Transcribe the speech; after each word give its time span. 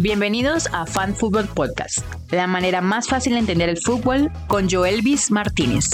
Bienvenidos 0.00 0.68
a 0.72 0.86
Fan 0.86 1.12
Football 1.12 1.48
Podcast, 1.48 2.06
la 2.30 2.46
manera 2.46 2.80
más 2.80 3.08
fácil 3.08 3.32
de 3.32 3.40
entender 3.40 3.68
el 3.68 3.78
fútbol 3.78 4.30
con 4.46 4.70
Joelvis 4.70 5.32
Martínez. 5.32 5.90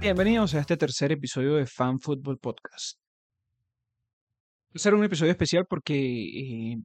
Bienvenidos 0.00 0.56
a 0.56 0.58
este 0.58 0.76
tercer 0.76 1.12
episodio 1.12 1.54
de 1.54 1.66
Fan 1.66 2.00
Football 2.00 2.38
Podcast. 2.38 2.98
Va 4.70 4.74
a 4.74 4.78
ser 4.80 4.94
un 4.94 5.04
episodio 5.04 5.30
especial 5.30 5.66
porque 5.68 5.94
eh, 5.94 6.76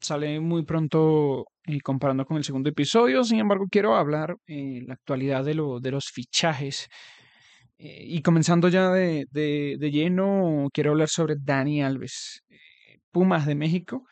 sale 0.00 0.38
muy 0.38 0.64
pronto 0.64 1.46
eh, 1.64 1.80
comparando 1.80 2.24
con 2.24 2.36
el 2.36 2.44
segundo 2.44 2.70
episodio. 2.70 3.24
Sin 3.24 3.40
embargo, 3.40 3.66
quiero 3.68 3.96
hablar 3.96 4.36
en 4.46 4.86
la 4.86 4.94
actualidad 4.94 5.44
de 5.44 5.54
los 5.54 6.06
fichajes. 6.12 6.88
Eh, 7.78 8.04
y 8.06 8.22
comenzando 8.22 8.68
ya 8.68 8.90
de, 8.90 9.26
de, 9.30 9.90
lleno, 9.90 10.68
quiero 10.72 10.90
hablar 10.92 11.08
sobre 11.08 11.36
Dani 11.38 11.82
Alves, 11.82 12.42
Pumas 13.12 13.46
de 13.46 13.54
México. 13.54 14.04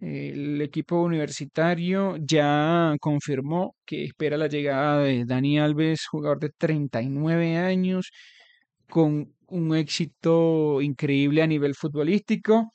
El 0.00 0.62
equipo 0.62 1.02
universitario 1.02 2.16
ya 2.20 2.96
confirmó 3.00 3.76
que 3.86 4.04
espera 4.04 4.36
la 4.38 4.48
llegada 4.48 5.00
de 5.04 5.24
Dani 5.26 5.58
Alves, 5.60 6.06
jugador 6.06 6.40
de 6.40 6.50
39 6.50 7.56
años, 7.58 8.10
con 8.88 9.34
un 9.48 9.76
éxito 9.76 10.80
increíble 10.82 11.42
a 11.42 11.46
nivel 11.46 11.74
futbolístico. 11.74 12.72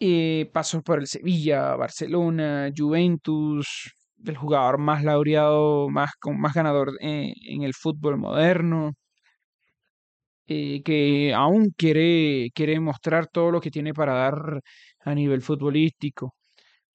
Eh, 0.00 0.50
pasó 0.52 0.82
por 0.82 0.98
el 1.00 1.06
Sevilla, 1.06 1.76
Barcelona, 1.76 2.70
Juventus, 2.76 3.92
el 4.24 4.36
jugador 4.36 4.78
más 4.78 5.04
laureado, 5.04 5.88
más, 5.88 6.10
más 6.36 6.54
ganador 6.54 6.92
eh, 7.00 7.32
en 7.48 7.62
el 7.62 7.74
fútbol 7.74 8.18
moderno, 8.18 8.94
eh, 10.46 10.82
que 10.82 11.32
aún 11.34 11.70
quiere, 11.76 12.50
quiere 12.54 12.80
mostrar 12.80 13.28
todo 13.28 13.50
lo 13.50 13.60
que 13.60 13.70
tiene 13.70 13.94
para 13.94 14.14
dar 14.14 14.60
a 15.00 15.14
nivel 15.14 15.42
futbolístico. 15.42 16.34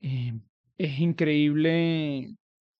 Eh, 0.01 0.33
es 0.77 0.99
increíble 0.99 2.29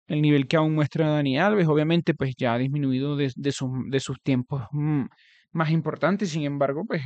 el 0.08 0.22
nivel 0.22 0.48
que 0.48 0.58
aún 0.58 0.76
muestra 0.76 1.10
Dani 1.10 1.40
Alves, 1.40 1.68
obviamente 1.68 2.14
pues 2.14 2.34
ya 2.38 2.54
ha 2.54 2.58
disminuido 2.58 3.16
de, 3.18 3.32
de, 3.36 3.54
de 3.90 4.00
sus 4.00 4.22
tiempos 4.24 4.64
mm, 4.72 5.04
más 5.52 5.72
importantes, 5.72 6.30
sin 6.30 6.44
embargo 6.44 6.86
pues 6.88 7.04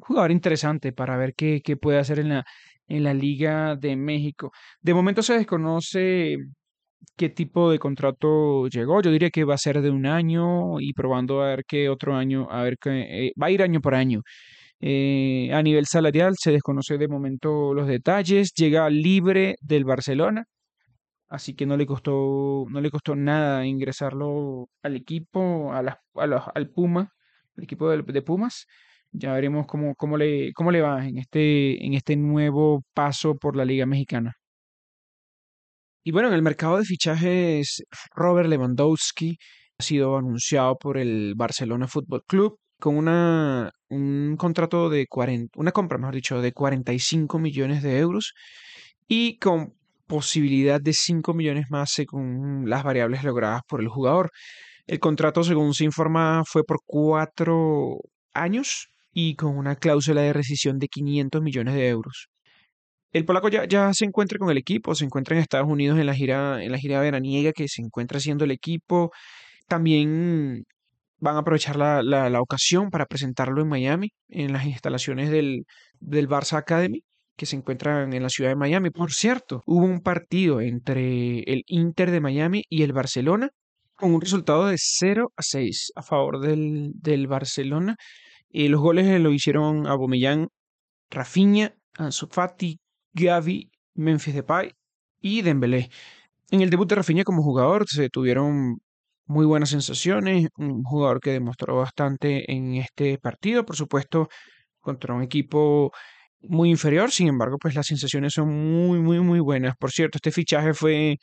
jugador 0.00 0.30
interesante 0.32 0.92
para 0.92 1.16
ver 1.16 1.34
qué, 1.34 1.60
qué 1.62 1.76
puede 1.76 1.98
hacer 1.98 2.18
en 2.18 2.30
la, 2.30 2.44
en 2.88 3.04
la 3.04 3.14
Liga 3.14 3.76
de 3.76 3.96
México. 3.96 4.52
De 4.80 4.94
momento 4.94 5.22
se 5.22 5.34
desconoce 5.34 6.36
qué 7.16 7.28
tipo 7.28 7.70
de 7.70 7.78
contrato 7.78 8.66
llegó. 8.68 9.00
Yo 9.02 9.10
diría 9.10 9.30
que 9.30 9.44
va 9.44 9.54
a 9.54 9.58
ser 9.58 9.80
de 9.82 9.90
un 9.90 10.06
año 10.06 10.80
y 10.80 10.92
probando 10.92 11.42
a 11.42 11.48
ver 11.48 11.64
qué 11.66 11.88
otro 11.88 12.16
año, 12.16 12.48
a 12.50 12.62
ver 12.62 12.76
qué, 12.80 13.26
eh, 13.28 13.32
va 13.40 13.46
a 13.48 13.50
ir 13.50 13.62
año 13.62 13.80
por 13.80 13.94
año. 13.94 14.22
Eh, 14.80 15.50
a 15.52 15.62
nivel 15.62 15.86
salarial 15.86 16.34
se 16.38 16.52
desconoce 16.52 16.98
de 16.98 17.08
momento 17.08 17.74
los 17.74 17.86
detalles. 17.88 18.52
Llega 18.54 18.90
libre 18.90 19.56
del 19.62 19.84
Barcelona, 19.84 20.44
así 21.28 21.54
que 21.54 21.66
no 21.66 21.76
le 21.76 21.86
costó, 21.86 22.66
no 22.68 22.80
le 22.80 22.90
costó 22.90 23.16
nada 23.16 23.66
ingresarlo 23.66 24.68
al 24.82 24.96
equipo, 24.96 25.72
a 25.72 25.82
la, 25.82 26.00
al 26.54 26.70
Puma, 26.70 27.10
el 27.56 27.64
equipo 27.64 27.90
de, 27.90 28.02
de, 28.02 28.22
Pumas. 28.22 28.66
Ya 29.12 29.32
veremos 29.32 29.66
cómo, 29.66 29.94
cómo, 29.96 30.16
le, 30.18 30.52
cómo 30.54 30.70
le 30.72 30.80
va 30.82 31.06
en 31.06 31.18
este, 31.18 31.84
en 31.84 31.94
este 31.94 32.16
nuevo 32.16 32.84
paso 32.94 33.36
por 33.36 33.56
la 33.56 33.64
Liga 33.64 33.86
Mexicana. 33.86 34.34
Y 36.06 36.12
bueno, 36.12 36.28
en 36.28 36.34
el 36.34 36.42
mercado 36.42 36.76
de 36.76 36.84
fichajes, 36.84 37.82
Robert 38.14 38.48
Lewandowski 38.50 39.38
ha 39.78 39.82
sido 39.82 40.18
anunciado 40.18 40.76
por 40.76 40.98
el 40.98 41.34
Barcelona 41.34 41.88
Fútbol 41.88 42.22
Club 42.26 42.58
con 42.78 42.96
una, 42.98 43.70
un 43.88 44.36
contrato 44.36 44.90
de 44.90 45.06
40, 45.06 45.58
una 45.58 45.72
compra, 45.72 45.96
mejor 45.96 46.14
dicho, 46.14 46.42
de 46.42 46.52
45 46.52 47.38
millones 47.38 47.82
de 47.82 47.98
euros 47.98 48.34
y 49.08 49.38
con 49.38 49.74
posibilidad 50.06 50.78
de 50.78 50.92
5 50.92 51.32
millones 51.32 51.66
más 51.70 51.90
según 51.92 52.68
las 52.68 52.84
variables 52.84 53.24
logradas 53.24 53.62
por 53.66 53.80
el 53.80 53.88
jugador. 53.88 54.30
El 54.86 55.00
contrato, 55.00 55.42
según 55.42 55.72
se 55.72 55.84
informa, 55.84 56.42
fue 56.46 56.64
por 56.64 56.80
cuatro 56.84 57.96
años 58.34 58.88
y 59.12 59.36
con 59.36 59.56
una 59.56 59.76
cláusula 59.76 60.20
de 60.20 60.34
rescisión 60.34 60.78
de 60.78 60.88
500 60.88 61.40
millones 61.42 61.74
de 61.74 61.88
euros. 61.88 62.28
El 63.14 63.24
polaco 63.24 63.48
ya, 63.48 63.64
ya, 63.64 63.94
se 63.94 64.04
encuentra 64.04 64.38
con 64.38 64.50
el 64.50 64.58
equipo, 64.58 64.92
se 64.96 65.04
encuentra 65.04 65.36
en 65.36 65.42
Estados 65.42 65.68
Unidos 65.68 66.00
en 66.00 66.06
la 66.06 66.14
gira, 66.14 66.62
en 66.64 66.72
la 66.72 66.78
gira 66.78 67.00
veraniega 67.00 67.52
que 67.52 67.68
se 67.68 67.80
encuentra 67.80 68.18
haciendo 68.18 68.44
el 68.44 68.50
equipo. 68.50 69.12
También 69.68 70.64
van 71.18 71.36
a 71.36 71.38
aprovechar 71.38 71.76
la, 71.76 72.02
la, 72.02 72.40
ocasión 72.40 72.90
para 72.90 73.06
presentarlo 73.06 73.62
en 73.62 73.68
Miami, 73.68 74.10
en 74.28 74.52
las 74.52 74.66
instalaciones 74.66 75.30
del, 75.30 75.64
del 76.00 76.28
Barça 76.28 76.56
Academy, 76.58 77.04
que 77.36 77.46
se 77.46 77.54
encuentran 77.54 78.12
en 78.12 78.22
la 78.24 78.30
ciudad 78.30 78.50
de 78.50 78.56
Miami. 78.56 78.90
Por 78.90 79.12
cierto, 79.12 79.62
hubo 79.64 79.84
un 79.84 80.00
partido 80.00 80.60
entre 80.60 81.44
el 81.44 81.62
Inter 81.68 82.10
de 82.10 82.20
Miami 82.20 82.64
y 82.68 82.82
el 82.82 82.92
Barcelona, 82.92 83.50
con 83.94 84.12
un 84.12 84.22
resultado 84.22 84.66
de 84.66 84.76
0 84.76 85.32
a 85.36 85.42
6 85.42 85.92
a 85.94 86.02
favor 86.02 86.40
del, 86.40 86.90
del 86.96 87.28
Barcelona. 87.28 87.94
Y 88.50 88.66
los 88.66 88.80
goles 88.80 89.20
lo 89.20 89.32
hicieron 89.32 89.86
Abomellán, 89.86 90.48
Rafinha, 91.10 91.74
Ansu 91.96 92.26
Fati, 92.26 92.80
Gavi, 93.14 93.70
Memphis 93.94 94.34
Depay 94.34 94.72
y 95.20 95.42
Dembélé. 95.42 95.90
En 96.50 96.60
el 96.60 96.70
debut 96.70 96.88
de 96.88 96.96
Rafinha 96.96 97.24
como 97.24 97.42
jugador 97.42 97.88
se 97.88 98.10
tuvieron 98.10 98.78
muy 99.26 99.46
buenas 99.46 99.70
sensaciones, 99.70 100.48
un 100.56 100.82
jugador 100.84 101.20
que 101.20 101.30
demostró 101.30 101.76
bastante 101.76 102.52
en 102.52 102.74
este 102.74 103.18
partido, 103.18 103.64
por 103.64 103.76
supuesto, 103.76 104.28
contra 104.80 105.14
un 105.14 105.22
equipo 105.22 105.92
muy 106.42 106.70
inferior, 106.70 107.10
sin 107.10 107.28
embargo, 107.28 107.56
pues 107.58 107.74
las 107.74 107.86
sensaciones 107.86 108.34
son 108.34 108.48
muy, 108.48 108.98
muy, 109.00 109.20
muy 109.20 109.40
buenas. 109.40 109.76
Por 109.78 109.90
cierto, 109.92 110.18
este 110.18 110.30
fichaje 110.30 110.74
fue, 110.74 111.18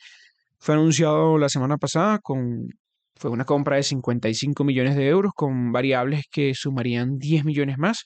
fue 0.58 0.74
anunciado 0.74 1.38
la 1.38 1.48
semana 1.48 1.76
pasada 1.78 2.18
con 2.18 2.68
fue 3.16 3.30
una 3.30 3.44
compra 3.44 3.76
de 3.76 3.84
55 3.84 4.64
millones 4.64 4.96
de 4.96 5.06
euros 5.06 5.32
con 5.34 5.70
variables 5.70 6.24
que 6.30 6.54
sumarían 6.54 7.18
10 7.18 7.44
millones 7.44 7.78
más 7.78 8.04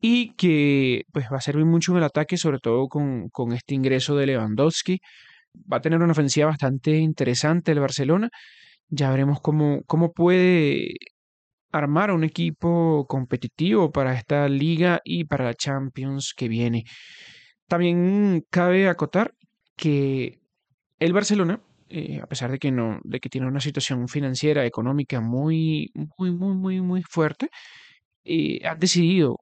y 0.00 0.34
que 0.34 1.04
pues 1.12 1.26
va 1.32 1.38
a 1.38 1.40
servir 1.40 1.66
mucho 1.66 1.92
en 1.92 1.98
el 1.98 2.04
ataque, 2.04 2.36
sobre 2.36 2.58
todo 2.58 2.88
con, 2.88 3.28
con 3.30 3.52
este 3.52 3.74
ingreso 3.74 4.16
de 4.16 4.26
Lewandowski. 4.26 5.00
Va 5.72 5.78
a 5.78 5.80
tener 5.80 6.00
una 6.00 6.12
ofensiva 6.12 6.46
bastante 6.46 6.96
interesante 6.98 7.72
el 7.72 7.80
Barcelona. 7.80 8.30
Ya 8.88 9.10
veremos 9.10 9.40
cómo, 9.40 9.82
cómo 9.86 10.12
puede 10.12 10.94
armar 11.72 12.10
un 12.12 12.24
equipo 12.24 13.06
competitivo 13.08 13.92
para 13.92 14.14
esta 14.14 14.48
liga 14.48 15.00
y 15.04 15.24
para 15.24 15.44
la 15.44 15.54
Champions 15.54 16.34
que 16.36 16.48
viene. 16.48 16.84
También 17.68 18.44
cabe 18.50 18.88
acotar 18.88 19.34
que 19.76 20.40
el 20.98 21.12
Barcelona, 21.12 21.60
eh, 21.88 22.20
a 22.22 22.26
pesar 22.26 22.50
de 22.50 22.58
que 22.58 22.72
no, 22.72 23.00
de 23.04 23.20
que 23.20 23.28
tiene 23.28 23.46
una 23.46 23.60
situación 23.60 24.08
financiera, 24.08 24.66
económica 24.66 25.20
muy, 25.20 25.92
muy, 25.94 26.32
muy, 26.32 26.54
muy, 26.54 26.80
muy 26.80 27.02
fuerte, 27.02 27.50
eh, 28.24 28.60
ha 28.66 28.74
decidido 28.76 29.38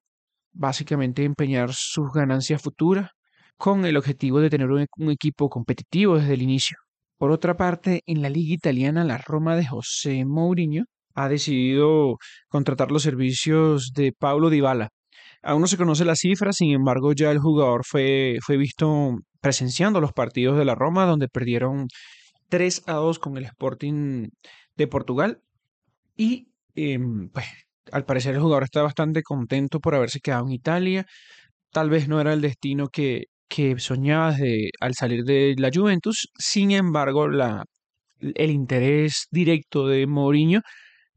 básicamente 0.59 1.25
empeñar 1.25 1.73
sus 1.73 2.13
ganancias 2.13 2.61
futuras 2.61 3.11
con 3.57 3.87
el 3.87 3.97
objetivo 3.97 4.41
de 4.41 4.51
tener 4.51 4.71
un, 4.71 4.87
equipo 5.11 5.49
competitivo 5.49 6.19
desde 6.19 6.35
el 6.35 6.43
inicio. 6.43 6.77
Por 7.17 7.31
otra 7.31 7.57
parte, 7.57 8.03
en 8.07 8.23
la 8.23 8.29
liga 8.29 8.55
italiana, 8.55 9.05
la 9.05 9.19
Roma 9.19 9.57
de 9.57 9.67
José 9.67 10.25
Mourinho 10.25 10.85
ha 11.15 11.29
decidido 11.29 12.17
contratar 12.49 12.93
los 12.93 13.03
servicios 13.03 13.93
de 13.95 14.13
Paulo 14.13 14.51
Dybala. 14.51 14.91
Aún 15.43 15.63
no 15.63 15.67
se 15.67 15.77
conoce 15.77 16.05
la 16.05 16.17
cifra, 16.17 16.53
sin 16.53 16.73
embargo, 16.73 17.13
ya 17.13 17.31
el 17.31 17.39
jugador 17.39 17.85
fue, 17.85 18.39
fue 18.45 18.57
visto 18.57 19.17
presenciando 19.41 20.01
los 20.01 20.13
partidos 20.13 20.59
de 20.59 20.65
la 20.65 20.75
Roma, 20.75 21.07
donde 21.07 21.29
perdieron 21.29 21.89
3 22.49 22.85
a 22.87 22.95
2 22.95 23.19
con 23.19 23.37
el 23.37 23.45
Sporting 23.45 24.29
de 24.77 24.87
Portugal. 24.87 25.41
Y 26.17 26.53
eh, 26.75 26.99
pues 27.33 27.47
al 27.93 28.05
parecer 28.05 28.35
el 28.35 28.41
jugador 28.41 28.65
está 28.65 28.83
bastante 28.83 29.23
contento 29.23 29.81
por 29.81 29.95
haberse 29.95 30.21
quedado 30.21 30.47
en 30.47 30.53
Italia. 30.53 31.07
Tal 31.73 31.91
vez 31.91 32.09
no 32.09 32.21
era 32.21 32.33
el 32.35 32.41
destino 32.43 32.89
que, 32.89 33.27
que 33.49 33.79
soñaba 33.81 34.35
al 34.81 34.95
salir 34.95 35.25
de 35.25 35.55
la 35.59 35.71
Juventus. 35.75 36.29
Sin 36.39 36.71
embargo, 36.73 37.29
la, 37.29 37.65
el 38.21 38.51
interés 38.51 39.27
directo 39.31 39.87
de 39.89 40.07
Mourinho 40.07 40.61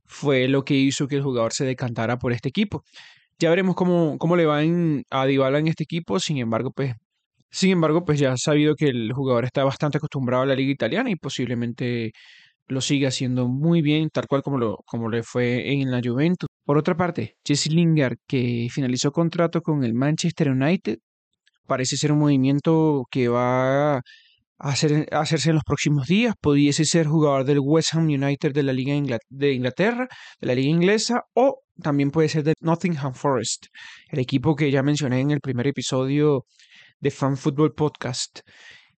fue 0.05 0.47
lo 0.47 0.63
que 0.65 0.75
hizo 0.75 1.07
que 1.07 1.15
el 1.17 1.23
jugador 1.23 1.53
se 1.53 1.65
decantara 1.65 2.17
por 2.17 2.33
este 2.33 2.49
equipo. 2.49 2.83
Ya 3.39 3.49
veremos 3.49 3.75
cómo, 3.75 4.17
cómo 4.19 4.35
le 4.35 4.45
va 4.45 4.61
a 5.11 5.25
Dybala 5.25 5.59
en 5.59 5.67
este 5.67 5.83
equipo. 5.85 6.19
Sin 6.19 6.37
embargo, 6.37 6.71
pues, 6.71 6.93
sin 7.51 7.71
embargo, 7.71 8.05
pues 8.05 8.19
ya 8.19 8.33
ha 8.33 8.37
sabido 8.37 8.75
que 8.75 8.87
el 8.89 9.13
jugador 9.13 9.45
está 9.45 9.63
bastante 9.63 9.97
acostumbrado 9.97 10.43
a 10.43 10.45
la 10.47 10.55
liga 10.55 10.71
italiana 10.71 11.09
y 11.11 11.15
posiblemente 11.15 12.13
lo 12.67 12.81
siga 12.81 13.09
haciendo 13.09 13.47
muy 13.47 13.81
bien, 13.81 14.09
tal 14.09 14.27
cual 14.27 14.43
como, 14.43 14.57
lo, 14.57 14.77
como 14.85 15.09
le 15.09 15.23
fue 15.23 15.73
en 15.73 15.91
la 15.91 16.01
Juventus. 16.03 16.47
Por 16.71 16.77
otra 16.77 16.95
parte, 16.95 17.35
Jesse 17.45 17.69
Lingard, 17.69 18.15
que 18.25 18.69
finalizó 18.71 19.11
contrato 19.11 19.61
con 19.61 19.83
el 19.83 19.93
Manchester 19.93 20.51
United, 20.51 20.99
parece 21.67 21.97
ser 21.97 22.13
un 22.13 22.19
movimiento 22.19 23.03
que 23.11 23.27
va 23.27 23.99
hacer, 24.57 25.05
hacerse 25.11 25.49
en 25.49 25.55
los 25.55 25.65
próximos 25.65 26.07
días. 26.07 26.33
Pudiese 26.39 26.85
ser 26.85 27.07
jugador 27.07 27.43
del 27.43 27.59
West 27.59 27.93
Ham 27.93 28.05
United 28.05 28.53
de 28.53 28.63
la 28.63 28.71
Liga 28.71 28.93
de 29.27 29.51
Inglaterra, 29.51 30.07
de 30.39 30.47
la 30.47 30.55
Liga 30.55 30.69
Inglesa, 30.69 31.23
o 31.33 31.59
también 31.83 32.09
puede 32.09 32.29
ser 32.29 32.45
de 32.45 32.53
Nottingham 32.61 33.15
Forest, 33.15 33.65
el 34.07 34.19
equipo 34.19 34.55
que 34.55 34.71
ya 34.71 34.81
mencioné 34.81 35.19
en 35.19 35.31
el 35.31 35.41
primer 35.41 35.67
episodio 35.67 36.45
de 37.01 37.11
Fan 37.11 37.35
Football 37.35 37.73
Podcast. 37.73 38.43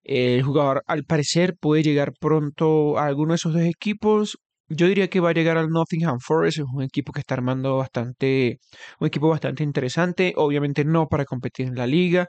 El 0.04 0.44
jugador, 0.44 0.84
al 0.86 1.02
parecer, 1.02 1.56
puede 1.58 1.82
llegar 1.82 2.12
pronto 2.20 2.98
a 2.98 3.06
alguno 3.06 3.32
de 3.32 3.36
esos 3.36 3.52
dos 3.52 3.62
equipos. 3.62 4.38
Yo 4.68 4.86
diría 4.88 5.08
que 5.08 5.20
va 5.20 5.30
a 5.30 5.32
llegar 5.34 5.58
al 5.58 5.68
Nottingham 5.68 6.18
Forest, 6.20 6.58
es 6.58 6.64
un 6.72 6.82
equipo 6.82 7.12
que 7.12 7.20
está 7.20 7.34
armando 7.34 7.76
bastante, 7.76 8.60
un 9.00 9.06
equipo 9.06 9.28
bastante 9.28 9.62
interesante, 9.62 10.32
obviamente 10.36 10.84
no 10.84 11.08
para 11.08 11.24
competir 11.24 11.66
en 11.66 11.74
la 11.76 11.86
liga, 11.86 12.26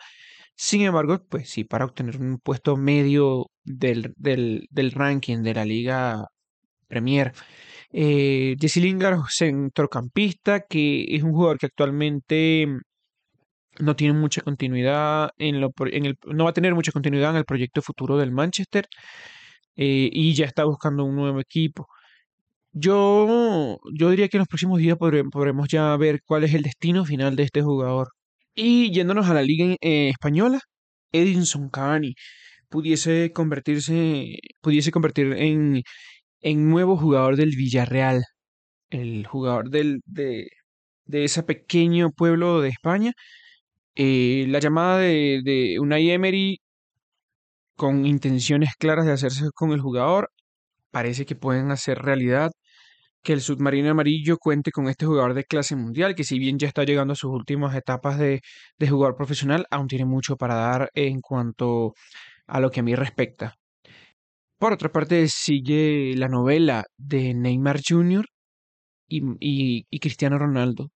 sin 0.55 0.81
embargo, 0.81 1.19
pues 1.29 1.49
sí, 1.49 1.65
para 1.65 1.85
obtener 1.85 2.17
un 2.17 2.39
puesto 2.39 2.77
medio 2.77 3.47
del, 3.63 4.13
del, 4.17 4.67
del 4.71 4.91
ranking 4.91 5.43
de 5.43 5.53
la 5.53 5.65
Liga 5.65 6.27
Premier. 6.87 7.33
Eh, 7.91 8.55
Jesse 8.59 8.77
Lingard, 8.77 9.19
centrocampista, 9.29 10.61
que 10.61 11.05
es 11.09 11.23
un 11.23 11.33
jugador 11.33 11.57
que 11.59 11.67
actualmente 11.67 12.67
no 13.79 13.95
tiene 13.95 14.13
mucha 14.13 14.41
continuidad 14.41 15.31
en 15.37 15.59
lo, 15.61 15.71
en 15.91 16.05
el, 16.05 16.17
no 16.25 16.45
va 16.45 16.51
a 16.51 16.53
tener 16.53 16.73
mucha 16.75 16.91
continuidad 16.91 17.31
en 17.31 17.37
el 17.37 17.45
proyecto 17.45 17.81
futuro 17.81 18.17
del 18.17 18.31
Manchester 18.31 18.87
eh, 19.75 20.09
y 20.11 20.33
ya 20.33 20.45
está 20.45 20.65
buscando 20.65 21.03
un 21.05 21.15
nuevo 21.15 21.39
equipo. 21.41 21.87
Yo, 22.77 23.79
yo 23.93 24.09
diría 24.09 24.27
que 24.27 24.35
en 24.37 24.39
los 24.39 24.49
próximos 24.49 24.79
días 24.79 24.97
podremos 24.97 25.67
ya 25.69 25.95
ver 25.95 26.21
cuál 26.25 26.43
es 26.43 26.53
el 26.53 26.61
destino 26.63 27.05
final 27.05 27.35
de 27.37 27.43
este 27.43 27.61
jugador. 27.61 28.09
Y 28.53 28.91
yéndonos 28.91 29.29
a 29.29 29.33
la 29.33 29.41
liga 29.43 29.75
eh, 29.81 30.09
española, 30.09 30.59
Edinson 31.13 31.69
Cavani 31.69 32.15
pudiese 32.69 33.31
convertirse, 33.33 34.37
pudiese 34.61 34.91
convertir 34.91 35.33
en, 35.33 35.83
en 36.41 36.69
nuevo 36.69 36.97
jugador 36.97 37.37
del 37.37 37.51
Villarreal, 37.55 38.23
el 38.91 39.27
jugador 39.27 39.69
del, 39.71 40.01
de, 40.05 40.49
de 41.05 41.25
ese 41.25 41.43
pequeño 41.43 42.11
pueblo 42.11 42.61
de 42.61 42.69
España. 42.69 43.13
Eh, 43.95 44.45
la 44.49 44.59
llamada 44.59 44.99
de, 44.99 45.41
de 45.45 45.79
Unai 45.79 46.11
Emery 46.11 46.59
con 47.75 48.05
intenciones 48.05 48.71
claras 48.77 49.05
de 49.05 49.11
hacerse 49.13 49.45
con 49.53 49.71
el 49.71 49.81
jugador 49.81 50.31
parece 50.91 51.25
que 51.25 51.35
pueden 51.35 51.71
hacer 51.71 51.99
realidad 51.99 52.51
que 53.25 53.33
el 53.33 53.41
submarino 53.41 53.91
amarillo 53.91 54.37
cuente 54.37 54.71
con 54.71 54.87
este 54.87 55.05
jugador 55.05 55.33
de 55.33 55.43
clase 55.43 55.75
mundial, 55.75 56.15
que 56.15 56.23
si 56.23 56.39
bien 56.39 56.57
ya 56.59 56.67
está 56.67 56.85
llegando 56.85 57.13
a 57.13 57.15
sus 57.17 57.31
últimas 57.31 57.75
etapas 57.75 58.17
de, 58.19 58.41
de 58.79 58.89
jugador 58.89 59.17
profesional, 59.17 59.65
aún 59.71 59.87
tiene 59.87 60.05
mucho 60.05 60.37
para 60.37 60.55
dar 60.55 60.91
en 60.93 61.21
cuanto 61.21 61.93
a 62.47 62.59
lo 62.61 62.71
que 62.71 62.81
a 62.81 62.83
mí 62.83 62.95
respecta. 62.95 63.55
Por 64.59 64.73
otra 64.73 64.89
parte, 64.91 65.27
sigue 65.27 66.13
la 66.15 66.29
novela 66.29 66.85
de 66.97 67.33
Neymar 67.33 67.81
Jr. 67.85 68.25
y, 69.09 69.85
y, 69.89 69.99
Cristiano 69.99 70.37
Ronaldo. 70.37 70.91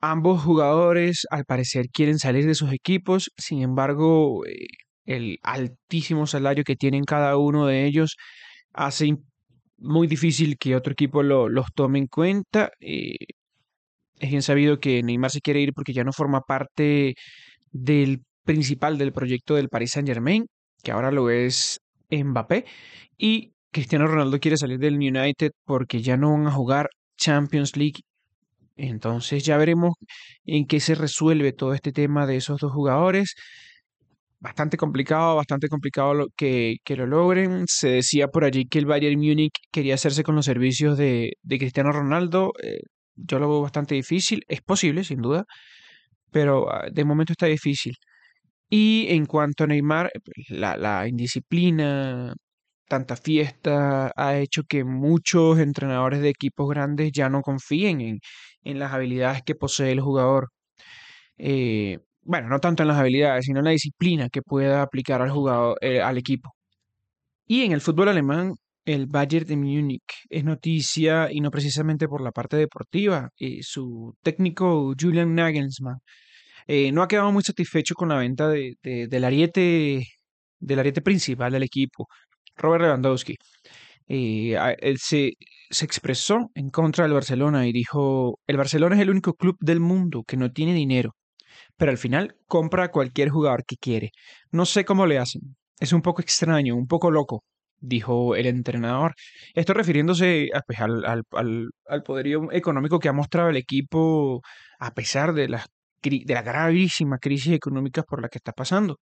Ambos 0.00 0.42
jugadores, 0.42 1.26
al 1.30 1.44
parecer, 1.46 1.86
quieren 1.92 2.18
salir 2.18 2.46
de 2.46 2.54
sus 2.54 2.72
equipos, 2.72 3.30
sin 3.38 3.62
embargo, 3.62 4.46
eh, 4.46 4.66
el 5.06 5.38
altísimo 5.42 6.26
salario 6.26 6.64
que 6.64 6.76
tienen 6.76 7.04
cada 7.04 7.36
uno 7.38 7.66
de 7.66 7.86
ellos 7.86 8.16
hace 8.72 9.06
muy 9.78 10.06
difícil 10.06 10.56
que 10.58 10.76
otro 10.76 10.92
equipo 10.92 11.22
lo, 11.22 11.48
los 11.48 11.72
tome 11.74 11.98
en 11.98 12.06
cuenta. 12.06 12.72
Eh, 12.80 13.16
es 14.18 14.30
bien 14.30 14.42
sabido 14.42 14.80
que 14.80 15.02
Neymar 15.02 15.30
se 15.30 15.40
quiere 15.40 15.60
ir 15.60 15.72
porque 15.74 15.92
ya 15.92 16.04
no 16.04 16.12
forma 16.12 16.40
parte 16.42 17.14
del 17.72 18.22
principal 18.44 18.98
del 18.98 19.12
proyecto 19.12 19.54
del 19.56 19.68
Paris 19.68 19.92
Saint 19.92 20.08
Germain, 20.08 20.46
que 20.82 20.92
ahora 20.92 21.10
lo 21.10 21.30
es 21.30 21.80
Mbappé, 22.10 22.64
y 23.18 23.52
Cristiano 23.72 24.06
Ronaldo 24.06 24.40
quiere 24.40 24.56
salir 24.56 24.78
del 24.78 24.96
United 24.96 25.52
porque 25.64 26.00
ya 26.02 26.16
no 26.16 26.32
van 26.32 26.46
a 26.46 26.52
jugar 26.52 26.88
Champions 27.18 27.76
League. 27.76 28.02
Entonces 28.76 29.44
ya 29.44 29.56
veremos 29.56 29.94
en 30.44 30.66
qué 30.66 30.80
se 30.80 30.94
resuelve 30.94 31.52
todo 31.52 31.74
este 31.74 31.92
tema 31.92 32.26
de 32.26 32.36
esos 32.36 32.60
dos 32.60 32.72
jugadores 32.72 33.34
bastante 34.40 34.76
complicado, 34.76 35.36
bastante 35.36 35.68
complicado 35.68 36.28
que, 36.36 36.76
que, 36.84 36.96
lo 36.96 37.06
logren. 37.06 37.64
Se 37.68 37.88
decía 37.88 38.28
por 38.28 38.44
allí 38.44 38.66
que 38.66 38.78
el 38.78 38.86
Bayern 38.86 39.18
Múnich 39.18 39.54
quería 39.72 39.94
hacerse 39.94 40.22
con 40.22 40.34
los 40.36 40.44
servicios 40.44 40.98
de, 40.98 41.32
de 41.42 41.58
Cristiano 41.58 41.92
Ronaldo. 41.92 42.52
Eh, 42.62 42.80
yo 43.16 43.38
lo 43.38 43.48
veo 43.48 43.62
bastante 43.62 43.94
difícil. 43.94 44.42
Es 44.48 44.62
posible, 44.62 45.04
sin 45.04 45.22
duda, 45.22 45.44
pero 46.30 46.70
ah, 46.72 46.86
de 46.92 47.04
momento 47.04 47.32
está 47.32 47.46
difícil. 47.46 47.96
Y 48.70 49.06
en 49.10 49.26
cuanto 49.26 49.64
a 49.64 49.66
Neymar, 49.68 50.10
la, 50.48 50.76
la 50.76 51.08
indisciplina, 51.08 52.34
tanta 52.88 53.16
fiesta, 53.16 54.12
ha 54.16 54.38
hecho 54.38 54.64
que 54.64 54.84
muchos 54.84 55.58
entrenadores 55.58 56.20
de 56.20 56.30
equipos 56.30 56.68
grandes 56.68 57.12
ya 57.12 57.28
no 57.28 57.42
confíen 57.42 58.00
en, 58.00 58.20
en 58.62 58.78
las 58.78 58.92
habilidades 58.92 59.42
que 59.44 59.54
posee 59.54 59.92
el 59.92 60.00
jugador. 60.00 60.50
Eh, 61.38 61.98
bueno, 62.26 62.48
no 62.48 62.60
tanto 62.60 62.82
en 62.82 62.88
las 62.88 62.98
habilidades, 62.98 63.44
sino 63.46 63.60
en 63.60 63.64
la 63.66 63.70
disciplina 63.72 64.28
que 64.30 64.42
pueda 64.42 64.82
aplicar 64.82 65.22
al 65.22 65.30
jugador, 65.30 65.78
eh, 65.80 66.00
al 66.02 66.18
equipo. 66.18 66.54
Y 67.46 67.62
en 67.64 67.72
el 67.72 67.80
fútbol 67.80 68.08
alemán, 68.08 68.54
el 68.84 69.06
Bayern 69.06 69.46
de 69.46 69.56
Múnich 69.56 70.02
es 70.30 70.44
noticia 70.44 71.28
y 71.32 71.40
no 71.40 71.50
precisamente 71.50 72.08
por 72.08 72.22
la 72.22 72.32
parte 72.32 72.56
deportiva. 72.56 73.30
Eh, 73.38 73.60
su 73.62 74.14
técnico 74.22 74.94
Julian 75.00 75.34
Nagelsmann 75.34 75.98
eh, 76.66 76.92
no 76.92 77.02
ha 77.02 77.08
quedado 77.08 77.32
muy 77.32 77.42
satisfecho 77.42 77.94
con 77.94 78.08
la 78.10 78.16
venta 78.18 78.48
de, 78.48 78.76
del 78.82 79.24
ariete 79.24 80.06
del 80.58 80.78
ariete 80.78 81.02
principal 81.02 81.52
del 81.52 81.62
equipo, 81.64 82.08
Robert 82.56 82.82
Lewandowski. 82.84 83.36
él 84.08 84.98
se, 84.98 85.32
se 85.70 85.84
expresó 85.84 86.50
en 86.54 86.70
contra 86.70 87.04
del 87.04 87.14
Barcelona 87.14 87.66
y 87.66 87.72
dijo, 87.72 88.40
el 88.46 88.56
Barcelona 88.56 88.96
es 88.96 89.02
el 89.02 89.10
único 89.10 89.34
club 89.34 89.56
del 89.60 89.80
mundo 89.80 90.24
que 90.26 90.36
no 90.36 90.50
tiene 90.52 90.74
dinero 90.74 91.14
pero 91.76 91.90
al 91.90 91.98
final 91.98 92.36
compra 92.46 92.84
a 92.84 92.90
cualquier 92.90 93.28
jugador 93.30 93.64
que 93.66 93.76
quiere. 93.76 94.10
No 94.50 94.66
sé 94.66 94.84
cómo 94.84 95.06
le 95.06 95.18
hacen. 95.18 95.56
Es 95.78 95.92
un 95.92 96.02
poco 96.02 96.22
extraño, 96.22 96.74
un 96.74 96.86
poco 96.86 97.10
loco, 97.10 97.44
dijo 97.78 98.34
el 98.36 98.46
entrenador. 98.46 99.14
Esto 99.54 99.74
refiriéndose 99.74 100.48
pues, 100.66 100.80
al, 100.80 101.04
al, 101.04 101.22
al, 101.86 102.02
poderío 102.02 102.50
económico 102.52 102.98
que 102.98 103.08
ha 103.08 103.12
mostrado 103.12 103.50
el 103.50 103.56
equipo 103.56 104.42
a 104.78 104.92
pesar 104.94 105.34
de 105.34 105.48
la, 105.48 105.66
de 106.02 106.34
la 106.34 106.42
gravísima 106.42 107.18
crisis 107.18 107.52
económica 107.52 108.02
por 108.02 108.22
la 108.22 108.28
que 108.28 108.38
está 108.38 108.52
pasando. 108.52 108.98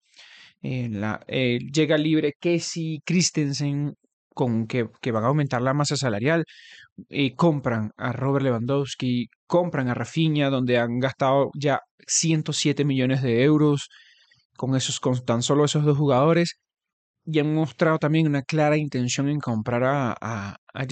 Eh, 0.62 0.90
eh, 1.28 1.60
llega 1.74 1.98
libre 1.98 2.34
Kessie 2.40 3.02
Christensen 3.06 3.96
con 4.34 4.68
que, 4.68 4.90
que, 5.02 5.12
van 5.12 5.24
a 5.26 5.28
aumentar 5.28 5.62
la 5.62 5.74
masa 5.74 5.96
salarial. 5.98 6.46
Eh, 7.10 7.36
compran 7.36 7.92
a 7.98 8.12
Robert 8.14 8.44
Lewandowski, 8.46 9.30
compran 9.54 9.88
a 9.88 9.94
Rafinha, 9.94 10.50
donde 10.50 10.80
han 10.80 11.00
gastado 11.00 11.52
ya 11.54 11.80
107 12.08 12.86
millones 12.86 13.22
de 13.22 13.44
euros 13.44 13.90
con, 14.58 14.76
esos, 14.76 15.00
con 15.00 15.24
tan 15.24 15.44
solo 15.44 15.66
esos 15.66 15.84
dos 15.86 15.96
jugadores. 15.96 16.56
Y 17.26 17.40
han 17.40 17.54
mostrado 17.54 18.00
también 18.00 18.28
una 18.28 18.42
clara 18.42 18.78
intención 18.78 19.30
en 19.30 19.40
comprar 19.40 19.84
a, 19.84 20.16
a, 20.20 20.56
a 20.74 20.86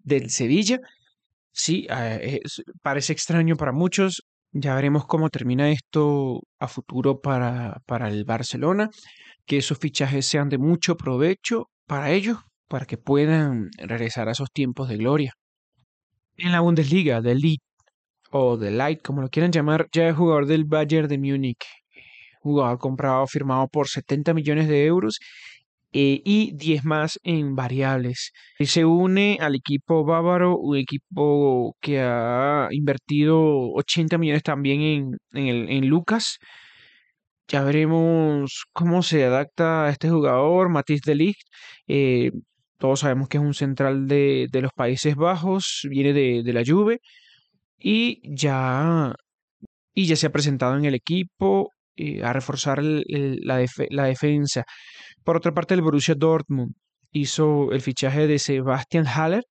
del 0.00 0.30
Sevilla. 0.30 0.78
Sí, 1.52 1.86
parece 2.82 3.12
extraño 3.12 3.56
para 3.56 3.72
muchos. 3.72 4.22
Ya 4.52 4.74
veremos 4.74 5.06
cómo 5.06 5.30
termina 5.30 5.70
esto 5.70 6.40
a 6.58 6.66
futuro 6.66 7.20
para, 7.20 7.80
para 7.86 8.08
el 8.08 8.24
Barcelona. 8.24 8.90
Que 9.46 9.58
esos 9.58 9.78
fichajes 9.78 10.26
sean 10.26 10.48
de 10.48 10.58
mucho 10.58 10.96
provecho 10.96 11.70
para 11.86 12.10
ellos, 12.10 12.38
para 12.68 12.86
que 12.86 12.98
puedan 12.98 13.70
regresar 13.78 14.28
a 14.28 14.32
esos 14.32 14.50
tiempos 14.52 14.88
de 14.88 14.96
gloria. 14.96 15.34
En 16.36 16.52
la 16.52 16.60
Bundesliga, 16.60 17.20
de 17.20 17.34
League 17.34 17.62
o 18.30 18.56
de 18.56 18.70
Light, 18.70 19.02
como 19.02 19.22
lo 19.22 19.28
quieran 19.28 19.52
llamar, 19.52 19.88
ya 19.92 20.08
es 20.08 20.16
jugador 20.16 20.46
del 20.46 20.64
Bayern 20.64 21.08
de 21.08 21.18
Múnich, 21.18 21.64
jugador 22.40 22.78
comprado, 22.78 23.26
firmado 23.26 23.68
por 23.68 23.88
70 23.88 24.34
millones 24.34 24.68
de 24.68 24.86
euros 24.86 25.18
eh, 25.92 26.22
y 26.24 26.52
10 26.56 26.84
más 26.84 27.20
en 27.22 27.54
variables. 27.54 28.32
Y 28.58 28.66
se 28.66 28.84
une 28.84 29.38
al 29.40 29.54
equipo 29.54 30.04
bávaro, 30.04 30.56
un 30.58 30.76
equipo 30.78 31.76
que 31.80 32.00
ha 32.00 32.68
invertido 32.70 33.72
80 33.74 34.16
millones 34.18 34.42
también 34.42 34.80
en, 34.82 35.68
en, 35.68 35.86
Lucas, 35.88 36.38
ya 37.48 37.62
veremos 37.62 38.64
cómo 38.72 39.02
se 39.02 39.24
adapta 39.24 39.84
a 39.86 39.90
este 39.90 40.08
jugador, 40.08 40.70
Matisse 40.70 41.02
de 41.04 41.14
Ligt. 41.14 41.40
Eh, 41.88 42.32
todos 42.82 42.98
sabemos 42.98 43.28
que 43.28 43.38
es 43.38 43.44
un 43.44 43.54
central 43.54 44.08
de, 44.08 44.48
los 44.54 44.72
Países 44.72 45.14
Bajos, 45.14 45.86
viene 45.88 46.12
de, 46.12 46.42
de, 46.42 46.52
la 46.52 46.64
Juve 46.66 46.98
y 47.78 48.20
ya, 48.24 49.14
y 49.94 50.06
ya 50.06 50.16
se 50.16 50.26
ha 50.26 50.32
presentado 50.32 50.76
en 50.76 50.84
el 50.84 50.96
equipo 50.96 51.70
eh, 51.94 52.24
a 52.24 52.32
reforzar 52.32 52.82
la, 52.82 53.64
la 53.90 54.04
defensa. 54.04 54.64
Por 55.22 55.36
otra 55.36 55.52
parte, 55.54 55.74
el 55.74 55.82
Borussia 55.82 56.16
Dortmund 56.16 56.74
hizo 57.12 57.70
el 57.70 57.82
fichaje 57.82 58.26
de 58.26 58.40
Sebastian 58.40 59.06
Haller. 59.06 59.44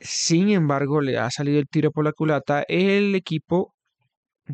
Sin 0.00 0.48
embargo, 0.48 1.02
le 1.02 1.18
ha 1.18 1.30
salido 1.30 1.58
el 1.58 1.68
tiro 1.68 1.90
por 1.90 2.06
la 2.06 2.12
culata. 2.12 2.64
El 2.66 3.14
equipo 3.14 3.74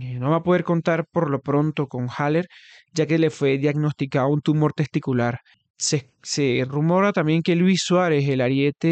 eh, 0.01 0.19
no 0.19 0.31
va 0.31 0.39
a 0.39 0.43
poder 0.43 0.65
contar 0.65 1.07
por 1.13 1.31
lo 1.31 1.41
pronto 1.41 1.87
con 1.87 2.09
Haller, 2.09 2.49
ya 2.93 3.07
que 3.07 3.19
le 3.21 3.31
fue 3.31 3.59
diagnosticado 3.59 4.29
un 4.31 4.41
tumor 4.41 4.73
testicular. 4.73 5.39
Se, 5.81 6.65
rumora 6.69 7.13
también 7.13 7.43
que 7.43 7.57
Luis 7.57 7.83
Suárez, 7.83 8.29
el 8.29 8.41
ariete 8.43 8.87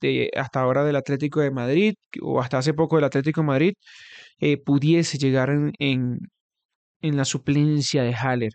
de 0.00 0.30
hasta 0.36 0.60
ahora 0.60 0.84
del 0.84 0.96
Atlético 0.96 1.40
de 1.40 1.50
Madrid, 1.50 1.94
o 2.22 2.40
hasta 2.40 2.58
hace 2.58 2.74
poco 2.74 2.96
del 2.96 3.04
Atlético 3.06 3.40
de 3.40 3.46
Madrid, 3.46 3.72
eh, 4.40 4.58
pudiese 4.58 5.18
llegar 5.18 5.50
en, 5.50 5.72
en, 5.78 7.16
la 7.16 7.24
suplencia 7.24 8.02
de 8.02 8.14
Haller. 8.14 8.52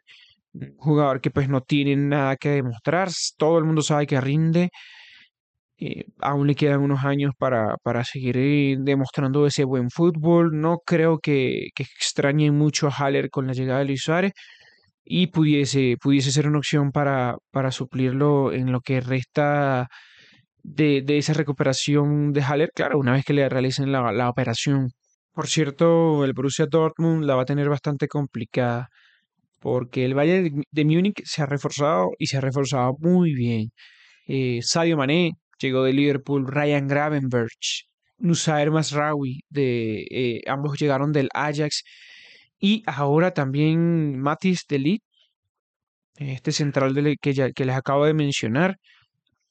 Un 0.53 0.77
jugador 0.77 1.21
que 1.21 1.31
pues 1.31 1.49
no 1.49 1.61
tiene 1.61 1.95
nada 1.95 2.35
que 2.37 2.49
demostrar, 2.49 3.09
todo 3.37 3.59
el 3.59 3.65
mundo 3.65 3.81
sabe 3.81 4.07
que 4.07 4.21
rinde. 4.21 4.69
Eh, 5.79 6.05
aún 6.21 6.47
le 6.47 6.55
quedan 6.55 6.81
unos 6.81 7.03
años 7.05 7.33
para, 7.37 7.77
para 7.83 8.03
seguir 8.03 8.37
eh, 8.37 8.77
demostrando 8.79 9.45
ese 9.47 9.63
buen 9.63 9.89
fútbol. 9.91 10.59
No 10.59 10.79
creo 10.85 11.19
que, 11.19 11.69
que 11.75 11.83
extrañe 11.83 12.51
mucho 12.51 12.87
a 12.87 12.91
Haller 12.91 13.29
con 13.29 13.47
la 13.47 13.53
llegada 13.53 13.79
de 13.79 13.85
Luis 13.85 14.01
Suárez 14.03 14.33
y 15.07 15.27
pudiese, 15.27 15.95
pudiese 16.01 16.31
ser 16.31 16.47
una 16.47 16.59
opción 16.59 16.91
para, 16.91 17.37
para 17.51 17.71
suplirlo 17.71 18.51
en 18.53 18.71
lo 18.71 18.81
que 18.81 19.01
resta 19.01 19.87
de, 20.63 21.01
de 21.01 21.17
esa 21.17 21.33
recuperación 21.33 22.33
de 22.33 22.41
Haller, 22.43 22.71
claro, 22.75 22.99
una 22.99 23.13
vez 23.13 23.25
que 23.25 23.33
le 23.33 23.47
realicen 23.49 23.91
la, 23.91 24.11
la 24.11 24.29
operación. 24.29 24.89
Por 25.33 25.47
cierto, 25.47 26.25
el 26.25 26.33
Borussia 26.33 26.65
Dortmund 26.69 27.23
la 27.25 27.35
va 27.35 27.43
a 27.43 27.45
tener 27.45 27.69
bastante 27.69 28.07
complicada 28.07 28.89
porque 29.59 30.05
el 30.05 30.13
Bayern 30.13 30.63
de 30.71 30.85
Múnich 30.85 31.21
se 31.25 31.41
ha 31.41 31.45
reforzado 31.45 32.09
y 32.19 32.27
se 32.27 32.37
ha 32.37 32.41
reforzado 32.41 32.95
muy 32.99 33.33
bien. 33.33 33.71
Eh, 34.27 34.59
Sadio 34.61 34.97
Mané 34.97 35.31
llegó 35.59 35.83
de 35.83 35.93
Liverpool, 35.93 36.47
Ryan 36.47 36.87
Gravenberch, 36.87 37.87
Nusair 38.17 38.71
Masraoui, 38.71 39.41
de, 39.49 40.05
eh, 40.11 40.41
ambos 40.47 40.77
llegaron 40.79 41.11
del 41.11 41.29
Ajax 41.33 41.83
y 42.59 42.83
ahora 42.85 43.31
también 43.31 44.19
Matis 44.19 44.65
Delit, 44.67 45.01
este 46.15 46.51
central 46.51 46.93
que, 47.21 47.51
que 47.53 47.65
les 47.65 47.75
acabo 47.75 48.05
de 48.05 48.13
mencionar. 48.13 48.77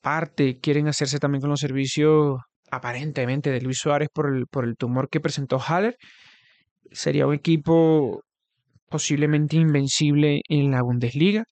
Parte 0.01 0.59
quieren 0.61 0.89
hacerse 0.89 1.19
también 1.19 1.41
con 1.41 1.51
los 1.51 1.61
servicios 1.61 2.39
aparentemente 2.71 3.51
de 3.51 3.61
Luis 3.61 3.79
Suárez 3.79 4.09
por 4.13 4.35
el, 4.35 4.47
por 4.47 4.65
el 4.65 4.77
tumor 4.77 5.09
que 5.09 5.21
presentó 5.21 5.59
Haller. 5.59 5.97
Sería 6.93 7.27
un 7.27 7.35
equipo 7.35 8.23
posiblemente 8.89 9.57
invencible 9.57 10.43
en 10.49 10.71
la 10.71 10.83
Bundesliga. 10.83 11.45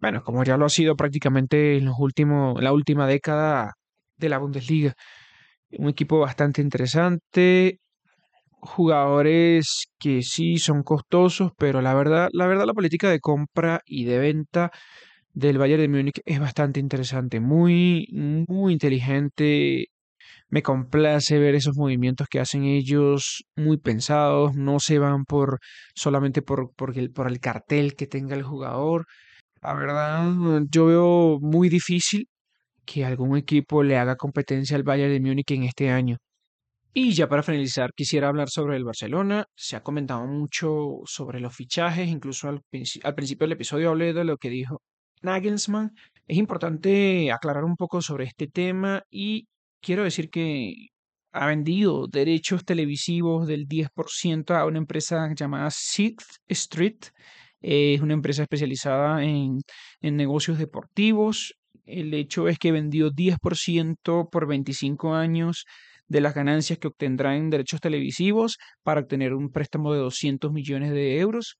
Bueno, 0.00 0.22
como 0.22 0.44
ya 0.44 0.56
lo 0.56 0.66
ha 0.66 0.70
sido 0.70 0.96
prácticamente 0.96 1.76
en 1.78 1.86
los 1.86 1.96
últimos, 1.98 2.62
la 2.62 2.72
última 2.72 3.06
década 3.06 3.72
de 4.16 4.28
la 4.28 4.38
Bundesliga. 4.38 4.94
Un 5.78 5.88
equipo 5.90 6.18
bastante 6.20 6.62
interesante, 6.62 7.80
jugadores 8.64 9.86
que 9.98 10.22
sí 10.22 10.58
son 10.58 10.82
costosos, 10.82 11.52
pero 11.58 11.82
la 11.82 11.94
verdad, 11.94 12.28
la 12.32 12.46
verdad 12.46 12.66
la 12.66 12.74
política 12.74 13.10
de 13.10 13.20
compra 13.20 13.80
y 13.86 14.04
de 14.04 14.18
venta 14.18 14.70
del 15.34 15.58
Bayern 15.58 15.82
de 15.82 15.88
Múnich 15.88 16.20
es 16.24 16.40
bastante 16.40 16.80
interesante, 16.80 17.40
muy 17.40 18.06
muy 18.48 18.72
inteligente. 18.74 19.86
Me 20.50 20.62
complace 20.62 21.38
ver 21.38 21.54
esos 21.56 21.76
movimientos 21.76 22.28
que 22.30 22.40
hacen 22.40 22.64
ellos, 22.64 23.44
muy 23.56 23.78
pensados, 23.78 24.54
no 24.56 24.80
se 24.80 24.98
van 24.98 25.24
por 25.24 25.58
solamente 25.94 26.42
por, 26.42 26.72
el, 26.96 27.12
por 27.12 27.28
el 27.28 27.40
cartel 27.40 27.94
que 27.96 28.06
tenga 28.06 28.36
el 28.36 28.42
jugador. 28.44 29.06
La 29.62 29.74
verdad, 29.74 30.32
yo 30.70 30.86
veo 30.86 31.38
muy 31.40 31.68
difícil 31.68 32.28
que 32.86 33.04
algún 33.04 33.36
equipo 33.38 33.82
le 33.82 33.98
haga 33.98 34.16
competencia 34.16 34.76
al 34.76 34.84
Bayern 34.84 35.12
de 35.12 35.20
Múnich 35.20 35.50
en 35.52 35.64
este 35.64 35.90
año. 35.90 36.18
Y 36.96 37.12
ya 37.12 37.28
para 37.28 37.42
finalizar, 37.42 37.92
quisiera 37.92 38.28
hablar 38.28 38.48
sobre 38.48 38.76
el 38.76 38.84
Barcelona. 38.84 39.46
Se 39.56 39.74
ha 39.74 39.82
comentado 39.82 40.24
mucho 40.28 41.00
sobre 41.06 41.40
los 41.40 41.52
fichajes, 41.52 42.08
incluso 42.08 42.48
al, 42.48 42.62
principio 42.70 43.46
del 43.46 43.52
episodio 43.52 43.90
hablé 43.90 44.12
de 44.12 44.22
lo 44.22 44.36
que 44.36 44.48
dijo 44.48 44.80
Nagelsmann. 45.20 45.90
Es 46.28 46.36
importante 46.38 47.32
aclarar 47.32 47.64
un 47.64 47.74
poco 47.74 48.00
sobre 48.00 48.26
este 48.26 48.46
tema 48.46 49.02
y 49.10 49.48
quiero 49.80 50.04
decir 50.04 50.30
que 50.30 50.90
ha 51.32 51.46
vendido 51.46 52.06
derechos 52.06 52.64
televisivos 52.64 53.48
del 53.48 53.66
10% 53.66 54.56
a 54.56 54.64
una 54.64 54.78
empresa 54.78 55.28
llamada 55.34 55.70
Sixth 55.72 56.36
Street. 56.46 57.06
Es 57.60 58.00
una 58.02 58.14
empresa 58.14 58.42
especializada 58.42 59.24
en, 59.24 59.62
en 60.00 60.16
negocios 60.16 60.58
deportivos. 60.58 61.56
El 61.86 62.14
hecho 62.14 62.46
es 62.46 62.60
que 62.60 62.70
vendió 62.70 63.10
10% 63.10 64.30
por 64.30 64.46
25 64.46 65.12
años 65.12 65.66
de 66.08 66.20
las 66.20 66.34
ganancias 66.34 66.78
que 66.78 66.88
obtendrá 66.88 67.36
en 67.36 67.50
derechos 67.50 67.80
televisivos 67.80 68.58
para 68.82 69.00
obtener 69.00 69.34
un 69.34 69.50
préstamo 69.50 69.92
de 69.92 70.00
200 70.00 70.52
millones 70.52 70.92
de 70.92 71.18
euros. 71.18 71.56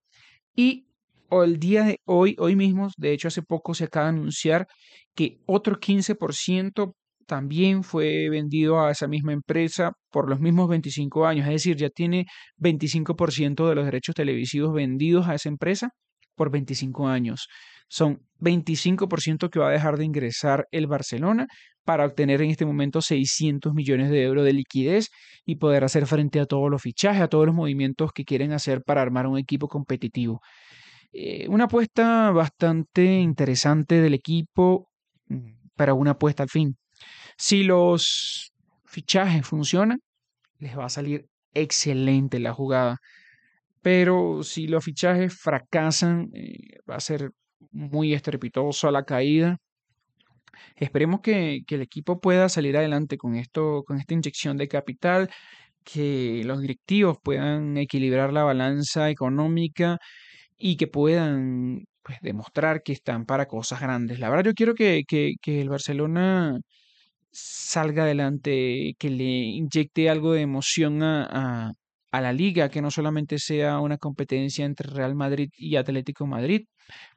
Y 0.55 0.87
el 1.31 1.59
día 1.59 1.85
de 1.85 2.01
hoy, 2.05 2.37
hoy 2.39 2.57
mismo, 2.57 2.89
de 2.97 3.13
hecho 3.13 3.29
hace 3.29 3.43
poco 3.43 3.75
se 3.75 3.85
acaba 3.85 4.07
de 4.07 4.19
anunciar 4.19 4.67
que 5.15 5.41
otro 5.47 5.79
15% 5.81 6.95
también 7.27 7.83
fue 7.83 8.29
vendido 8.29 8.81
a 8.81 8.91
esa 8.91 9.09
misma 9.09 9.33
empresa 9.33 9.93
por 10.11 10.29
los 10.29 10.41
mismos 10.41 10.69
25 10.69 11.27
años, 11.27 11.47
es 11.47 11.55
decir, 11.55 11.77
ya 11.77 11.89
tiene 11.89 12.27
25% 12.59 13.69
de 13.69 13.75
los 13.75 13.85
derechos 13.85 14.15
televisivos 14.15 14.75
vendidos 14.75 15.27
a 15.27 15.35
esa 15.35 15.49
empresa 15.49 15.91
por 16.35 16.51
25 16.51 17.09
años. 17.09 17.49
Son 17.89 18.21
25% 18.41 19.51
que 19.51 19.59
va 19.59 19.69
a 19.69 19.73
dejar 19.73 19.97
de 19.97 20.05
ingresar 20.05 20.67
el 20.71 20.87
Barcelona 20.87 21.47
para 21.85 22.07
obtener 22.07 22.43
en 22.43 22.51
este 22.51 22.65
momento 22.65 23.01
600 23.01 23.75
millones 23.75 24.11
de 24.11 24.23
euros 24.23 24.45
de 24.45 24.53
liquidez 24.53 25.11
y 25.45 25.57
poder 25.57 25.85
hacer 25.85 26.07
frente 26.07 26.41
a 26.41 26.47
todos 26.47 26.71
los 26.71 26.83
fichajes, 26.83 27.23
a 27.23 27.29
todos 27.29 27.47
los 27.47 27.55
movimientos 27.55 28.13
que 28.13 28.25
quieren 28.25 28.53
hacer 28.53 28.83
para 28.83 29.03
armar 29.03 29.27
un 29.27 29.39
equipo 29.39 29.69
competitivo. 29.69 30.41
Eh, 31.13 31.47
una 31.49 31.65
apuesta 31.65 32.31
bastante 32.31 33.05
interesante 33.05 34.01
del 34.01 34.15
equipo, 34.15 34.89
mm, 35.29 35.53
para 35.77 35.95
una 35.95 36.13
apuesta 36.13 36.43
al 36.43 36.49
fin. 36.49 36.77
Si 37.37 37.65
los 37.65 38.53
fichajes 38.87 39.47
funcionan, 39.47 40.01
les 40.59 40.77
va 40.79 40.87
a 40.87 40.89
salir 40.89 41.27
excelente 41.53 42.41
la 42.41 42.53
jugada. 42.53 42.99
Pero 43.83 44.43
si 44.43 44.67
los 44.67 44.85
fichajes 44.85 45.35
fracasan, 45.35 46.31
eh, 46.35 46.79
va 46.91 46.97
a 46.97 47.01
ser 47.01 47.33
muy 47.71 48.15
estrepitoso 48.15 48.91
la 48.91 49.05
caída 49.05 49.59
Esperemos 50.77 51.21
que, 51.21 51.63
el 51.69 51.83
equipo 51.83 52.21
pueda 52.21 52.49
salir 52.49 52.77
adelante 52.77 53.19
con 53.19 53.35
esto, 53.37 53.85
con 53.85 53.99
esta 53.99 54.15
inyección 54.15 54.57
de 54.57 54.69
capital, 54.69 55.31
que 55.85 56.43
los 56.45 56.61
directivos 56.61 57.19
puedan 57.23 57.77
equilibrar 57.79 58.33
la 58.33 58.45
balanza 58.45 59.11
económica 59.11 59.99
y 60.59 60.77
que 60.77 60.87
puedan 60.89 61.85
pues, 62.03 62.19
demostrar 62.23 62.83
que 62.83 62.93
están 62.93 63.27
para 63.27 63.47
cosas 63.47 63.81
grandes. 63.81 64.19
La 64.21 64.31
verdad, 64.31 64.45
yo 64.47 64.55
quiero 64.55 64.75
que, 64.75 65.05
el 65.45 65.69
Barcelona 65.69 66.59
salga 67.33 68.05
adelante, 68.05 68.95
que 68.99 69.11
le 69.11 69.25
inyecte 69.25 70.11
algo 70.11 70.33
de 70.35 70.43
emoción 70.43 71.03
a, 71.03 71.73
a, 72.17 72.21
la 72.21 72.33
liga, 72.33 72.69
que 72.69 72.83
no 72.83 72.91
solamente 72.91 73.39
sea 73.39 73.81
una 73.81 73.99
competencia 73.99 74.65
entre 74.65 74.91
Real 74.91 75.15
Madrid 75.15 75.51
y 75.57 75.77
Atlético 75.77 76.27
Madrid, 76.27 76.67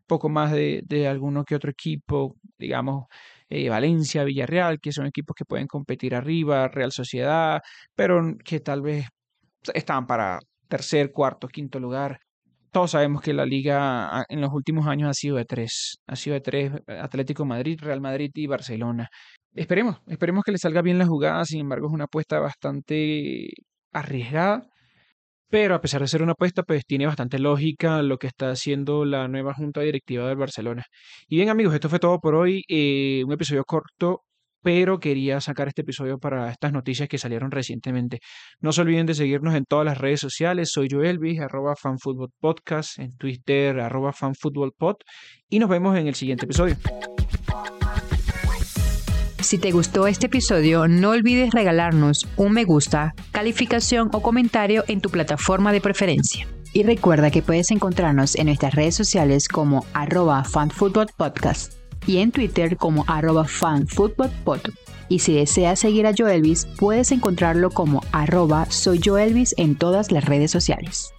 poco 0.08 0.30
más 0.30 0.52
de, 0.52 1.08
alguno 1.08 1.44
que 1.44 1.56
otro 1.56 1.72
equipo, 1.72 2.36
digamos, 2.58 3.06
eh, 3.50 3.70
Valencia, 3.70 4.24
Villarreal, 4.24 4.80
que 4.80 4.92
son 4.92 5.08
equipos 5.08 5.36
que 5.36 5.46
pueden 5.46 5.68
competir 5.68 6.16
arriba, 6.16 6.68
Real 6.68 6.92
Sociedad, 6.92 7.62
pero 7.96 8.22
que 8.44 8.60
tal 8.60 8.82
vez 8.82 9.08
estaban 9.74 10.08
para 10.08 10.40
tercer, 10.68 11.12
cuarto, 11.12 11.48
quinto 11.48 11.80
lugar. 11.80 12.20
Todos 12.72 12.92
sabemos 12.92 13.22
que 13.22 13.34
la 13.34 13.46
liga 13.46 14.26
en 14.30 14.42
los 14.42 14.52
últimos 14.54 14.88
años 14.88 15.10
ha 15.10 15.14
sido 15.14 15.38
de 15.38 15.46
tres. 15.46 16.00
Ha 16.08 16.16
sido 16.16 16.34
de 16.36 16.42
tres 16.42 16.72
Atlético 16.88 17.46
Madrid, 17.46 17.80
Real 17.82 18.02
Madrid 18.02 18.32
y 18.36 18.48
Barcelona. 18.48 19.10
Esperemos, 19.54 19.98
esperemos 20.08 20.44
que 20.44 20.52
le 20.52 20.58
salga 20.60 20.82
bien 20.82 21.00
la 21.00 21.08
jugada. 21.08 21.46
Sin 21.46 21.62
embargo, 21.62 21.88
es 21.88 21.94
una 21.94 22.06
apuesta 22.06 22.40
bastante 22.40 23.50
arriesgada. 23.92 24.68
Pero 25.50 25.76
a 25.76 25.82
pesar 25.82 26.02
de 26.02 26.08
ser 26.08 26.22
una 26.22 26.34
apuesta, 26.34 26.64
pues 26.64 26.86
tiene 26.86 27.06
bastante 27.06 27.40
lógica 27.40 28.02
lo 28.02 28.18
que 28.18 28.28
está 28.28 28.52
haciendo 28.52 29.06
la 29.06 29.28
nueva 29.28 29.54
junta 29.54 29.82
directiva 29.82 30.28
del 30.28 30.38
Barcelona. 30.38 30.84
Y 31.28 31.38
bien 31.38 31.50
amigos, 31.50 31.74
esto 31.74 31.90
fue 31.90 32.00
todo 32.00 32.20
por 32.20 32.36
hoy. 32.36 32.64
Eh, 32.68 33.24
un 33.26 33.32
episodio 33.32 33.64
corto, 33.64 34.24
pero 34.62 35.00
quería 35.00 35.40
sacar 35.40 35.70
este 35.70 35.84
episodio 35.84 36.20
para 36.20 36.52
estas 36.52 36.74
noticias 36.74 37.08
que 37.08 37.18
salieron 37.18 37.52
recientemente. 37.52 38.20
No 38.60 38.74
se 38.74 38.82
olviden 38.82 39.06
de 39.06 39.14
seguirnos 39.14 39.56
en 39.56 39.64
todas 39.64 39.86
las 39.86 39.98
redes 39.98 40.20
sociales. 40.20 40.72
Soy 40.72 40.90
Joelvis, 40.92 41.40
arroba 41.40 41.76
fanfootballpodcast, 41.76 43.00
en 43.00 43.16
Twitter, 43.16 43.80
arroba 43.80 44.12
fanfootballpod. 44.12 44.98
Y 45.50 45.60
nos 45.60 45.70
vemos 45.70 45.98
en 45.98 46.08
el 46.08 46.16
siguiente 46.16 46.44
episodio. 46.44 46.76
Si 49.48 49.58
te 49.58 49.72
gustó 49.72 50.08
este 50.08 50.26
episodio, 50.26 50.90
no 50.90 51.12
olvides 51.12 51.52
regalarnos 51.54 52.28
un 52.36 52.52
me 52.52 52.66
gusta, 52.66 53.16
calificación 53.32 54.10
o 54.12 54.22
comentario 54.22 54.84
en 54.90 55.00
tu 55.00 55.10
plataforma 55.10 55.72
de 55.72 55.80
preferencia. 55.80 56.46
Y 56.74 56.84
recuerda 56.84 57.32
que 57.32 57.42
puedes 57.42 57.72
encontrarnos 57.72 58.36
en 58.36 58.48
nuestras 58.48 58.76
redes 58.76 58.96
sociales 58.96 59.48
como 59.48 59.86
arroba 59.94 60.44
fanfootballpodcast 60.44 61.76
y 62.06 62.18
en 62.18 62.34
Twitter 62.34 62.76
como 62.76 63.06
arroba 63.08 63.46
fanfootballpod. 63.46 64.60
Y 65.08 65.20
si 65.20 65.36
deseas 65.36 65.80
seguir 65.80 66.08
a 66.08 66.14
Joelvis, 66.14 66.66
puedes 66.78 67.14
encontrarlo 67.14 67.70
como 67.70 68.02
arroba 68.12 68.66
soy 68.70 69.00
en 69.56 69.78
todas 69.78 70.12
las 70.12 70.26
redes 70.26 70.52
sociales. 70.52 71.14